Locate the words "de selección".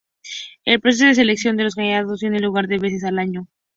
1.05-1.57